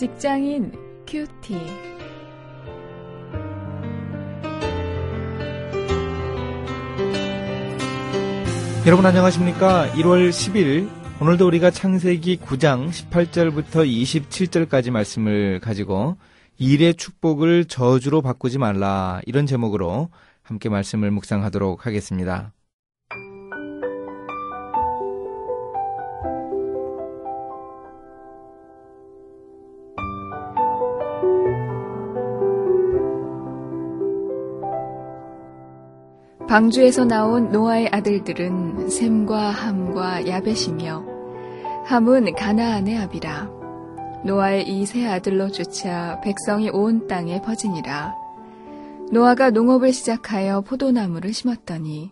[0.00, 0.72] 직장인
[1.06, 1.58] 큐티.
[8.86, 9.90] 여러분 안녕하십니까?
[9.90, 10.88] 1월 10일
[11.20, 16.16] 오늘도 우리가 창세기 9장 18절부터 27절까지 말씀을 가지고
[16.56, 20.08] 일의 축복을 저주로 바꾸지 말라 이런 제목으로
[20.42, 22.54] 함께 말씀을 묵상하도록 하겠습니다.
[36.50, 41.04] 방주에서 나온 노아의 아들들은 셈과 함과 야벳이며
[41.84, 43.48] 함은 가나안의 아비라.
[44.24, 48.16] 노아의 이 세 아들로 쫓아 백성이 온 땅에 퍼지니라.
[49.12, 52.10] 노아가 농업을 시작하여 포도나무를 심었더니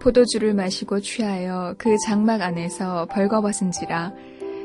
[0.00, 4.12] 포도주를 마시고 취하여 그 장막 안에서 벌거벗은지라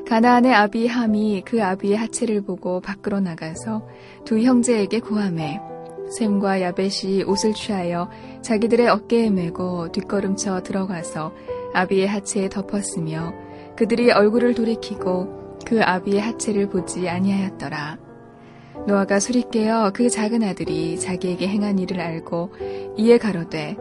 [0.07, 3.87] 가나안의 아비 함이 그 아비의 하체를 보고 밖으로 나가서
[4.23, 5.74] 두 형제에게 고함해
[6.09, 8.09] 샘과 야벳이 옷을 취하여
[8.41, 11.33] 자기들의 어깨에 메고 뒷걸음쳐 들어가서
[11.73, 13.33] 아비의 하체에 덮었으며
[13.75, 17.97] 그들이 얼굴을 돌이키고 그 아비의 하체를 보지 아니하였더라.
[18.87, 22.51] 노아가 술이 깨어 그 작은 아들이 자기에게 행한 일을 알고
[22.97, 23.77] 이에 가로되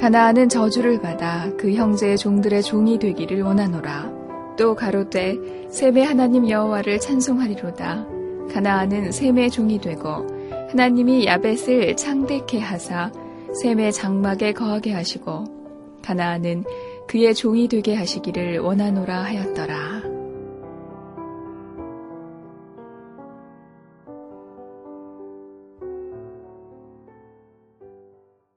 [0.00, 4.12] 가나안은 저주를 받아 그 형제의 종들의 종이 되기를 원하노라.
[4.56, 5.36] 또 가로되
[5.70, 8.06] 셈의 하나님 여호와를 찬송하리로다.
[8.52, 10.26] 가나안은 셈의 종이 되고
[10.68, 13.10] 하나님이 야벳을 창대케 하사
[13.62, 16.64] 셈의 장막에 거하게 하시고 가나안은
[17.06, 20.02] 그의 종이 되게 하시기를 원하노라 하였더라.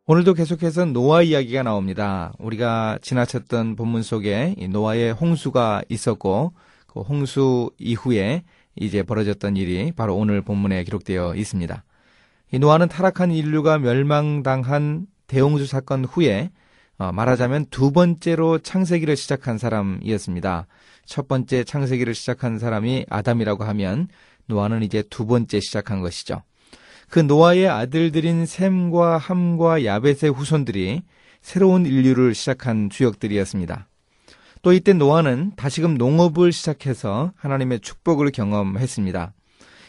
[0.06, 2.34] 오늘도 계속해서 노아 이야기가 나옵니다.
[2.40, 6.52] 우리가 지나쳤던 본문 속에 노아의 홍수가 있었고
[6.88, 8.44] 그 홍수 이후에
[8.76, 11.86] 이제 벌어졌던 일이 바로 오늘 본문에 기록되어 있습니다.
[12.52, 16.52] 이 노아는 타락한 인류가 멸망당한 대홍수 사건 후에
[16.98, 20.68] 어, 말하자면 두 번째로 창세기를 시작한 사람이었습니다.
[21.06, 24.10] 첫 번째 창세기를 시작한 사람이 아담이라고 하면
[24.48, 26.44] 노아는 이제 두 번째 시작한 것이죠.
[27.10, 31.04] 그 노아의 아들들인 샘과 함과 야벳의 후손들이
[31.42, 33.88] 새로운 인류를 시작한 주역들이었습니다.
[34.62, 39.34] 또 이때 노아는 다시금 농업을 시작해서 하나님의 축복을 경험했습니다.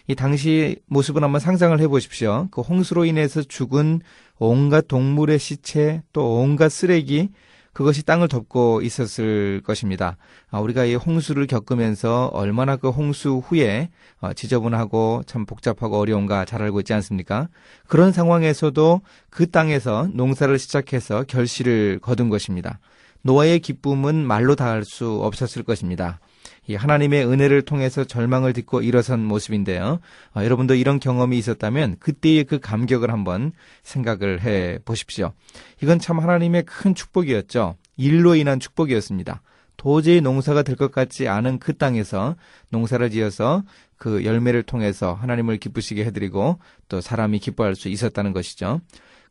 [0.06, 2.48] 이 당시 모습을 한번 상상을 해 보십시오.
[2.50, 4.00] 그 홍수로 인해서 죽은
[4.38, 7.30] 온갖 동물의 시체 또 온갖 쓰레기
[7.72, 10.16] 그것이 땅을 덮고 있었을 것입니다.
[10.50, 13.88] 아, 우리가 이 홍수를 겪으면서 얼마나 그 홍수 후에
[14.20, 17.48] 어, 지저분하고 참 복잡하고 어려운가 잘 알고 있지 않습니까?
[17.86, 22.78] 그런 상황에서도 그 땅에서 농사를 시작해서 결실을 거둔 것입니다.
[23.22, 26.20] 노아의 기쁨은 말로 다할 수 없었을 것입니다.
[26.66, 30.00] 이 하나님의 은혜를 통해서 절망을 딛고 일어선 모습인데요.
[30.32, 33.52] 아, 여러분도 이런 경험이 있었다면 그때의 그 감격을 한번
[33.82, 35.32] 생각을 해 보십시오.
[35.82, 37.76] 이건 참 하나님의 큰 축복이었죠.
[37.96, 39.42] 일로 인한 축복이었습니다.
[39.76, 42.36] 도저히 농사가 될 것 같지 않은 그 땅에서
[42.70, 43.64] 농사를 지어서
[43.96, 46.58] 그 열매를 통해서 하나님을 기쁘시게 해드리고
[46.88, 48.80] 또 사람이 기뻐할 수 있었다는 것이죠.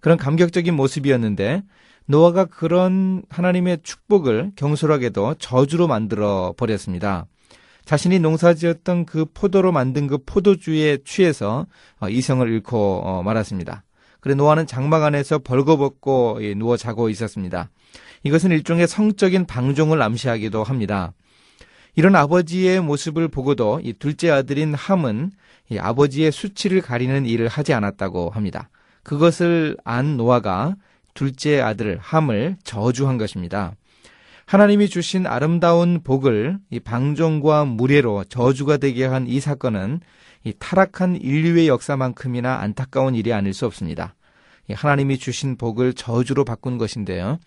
[0.02, 1.64] 그런 감격적인 모습이었는데
[2.06, 7.26] 노아가 그런 하나님의 축복을 경솔하게도 저주로 만들어 버렸습니다.
[7.86, 11.66] 자신이 농사지었던 그 포도로 만든 그 포도주에 취해서
[12.00, 13.84] 어, 이성을 잃고 어, 말았습니다.
[14.20, 17.70] 그래 노아는 장막 안에서 벌거벗고 누워 자고 있었습니다.
[18.24, 21.14] 이것은 일종의 성적인 방종을 암시하기도 합니다.
[21.96, 25.32] 이런 아버지의 모습을 보고도 이 둘째 아들인 함은
[25.76, 28.70] 아버지의 수치를 가리는 일을 하지 않았다고 합니다.
[29.04, 30.76] 그것을 안 노아가
[31.14, 33.74] 둘째 아들 함을 저주한 것입니다.
[34.46, 40.02] 하나님이 주신 아름다운 복을 이 방종과 무례로 저주가 되게 한 이 사건은
[40.44, 44.16] 이 타락한 인류의 역사만큼이나 안타까운 일이 아닐 수 없습니다.
[44.74, 47.40] 하나님이 주신 복을 저주로 바꾼 것인데요.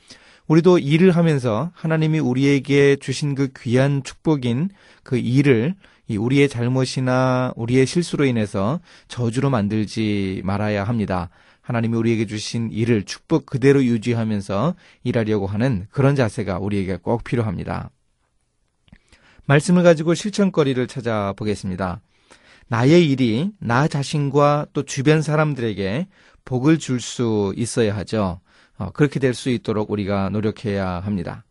[0.47, 4.71] 우리도 일을 하면서 하나님이 우리에게 주신 그 귀한 축복인
[5.03, 5.75] 그 일을
[6.11, 11.31] 우리의 잘못이나 우리의 실수로 인해서 저주로 만들지 말아야 합니다.
[11.65, 17.91] 하나님이 우리에게 주신 일을 축복 그대로 유지하면서 일하려고 하는 그런 자세가 우리에게 꼭 필요합니다.
[19.47, 22.03] 말씀을 가지고 실천거리를 찾아보겠습니다.
[22.69, 26.07] 나의 일이 나 자신과 또 주변 사람들에게
[26.45, 28.41] 복을 줄 수 있어야 하죠.
[28.77, 31.45] 어, 그렇게 될 수 있도록 우리가 노력해야 합니다.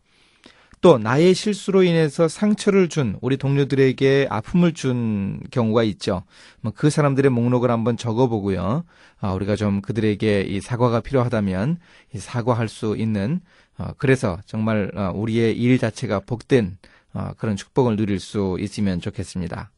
[0.84, 6.24] 또 나의 실수로 인해서 상처를 준 우리 동료들에게 아픔을 준 경우가 있죠.
[6.60, 8.84] 뭐그 사람들의 목록을 한번 적어보고요.
[9.22, 11.78] 아, 우리가 좀 그들에게 이 사과가 필요하다면
[12.14, 13.40] 이 사과할 수 있는
[13.78, 16.78] 어, 그래서 정말 어, 우리의 일 자체가 복된
[17.14, 19.72] 어, 그런 축복을 누릴 수 있으면 좋겠습니다.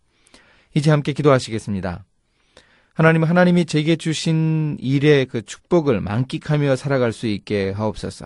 [0.74, 2.04] 이제 함께 기도하시겠습니다.
[2.96, 8.26] 하나님, 하나님이 제게 주신 일의 그 축복을 만끽하며 살아갈 수 있게 하옵소서.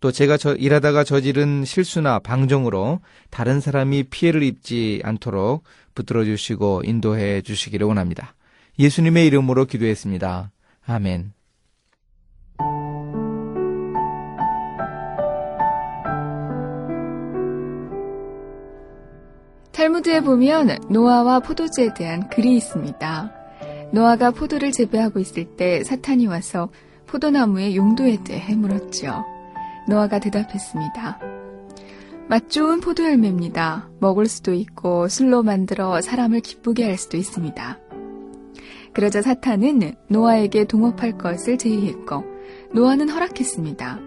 [0.00, 5.62] 또 제가 저 일하다가 저지른 실수나 방종으로 다른 사람이 피해를 입지 않도록
[5.94, 8.34] 붙들어 주시고 인도해 주시기를 원합니다.
[8.78, 10.50] 예수님의 이름으로 기도했습니다.
[10.86, 11.32] 아멘.
[19.72, 23.32] 탈무드에 보면 노아와 포도주에 대한 글이 있습니다.
[23.92, 26.70] 노아가 포도를 재배하고 있을 때 사탄이 와서
[27.06, 29.39] 포도나무의 용도에 대해 물었죠.
[29.88, 31.20] 노아가 대답했습니다.
[32.28, 33.88] 맛 좋은 포도 열매입니다.
[33.98, 37.78] 먹을 수도 있고 술로 만들어 사람을 기쁘게 할 수도 있습니다.
[38.92, 42.24] 그러자 사탄은 노아에게 동업할 것을 제의했고
[42.72, 43.98] 노아는 허락했습니다.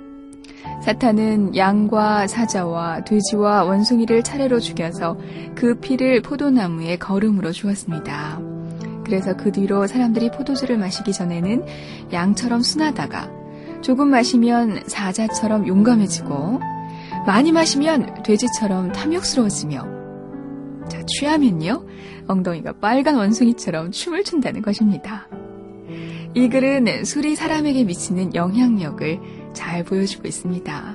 [0.84, 5.18] 사탄은 양과 사자와 돼지와 원숭이를 차례로 죽여서
[5.56, 8.40] 그 피를 포도나무에 거름으로 주었습니다.
[9.04, 11.66] 그래서 그 뒤로 사람들이 포도주를 마시기 전에는
[12.14, 13.43] 양처럼 순하다가
[13.84, 16.62] 조금 마시면 사자처럼 용감해지고
[17.28, 21.86] 많이 마시면 돼지처럼 탐욕스러워지며 자, 취하면요
[22.28, 25.28] 엉덩이가 빨간 원숭이처럼 춤을 춘다는 것입니다.
[26.34, 29.20] 이 글은 술이 사람에게 미치는 영향력을
[29.54, 30.93] 잘 보여주고 있습니다.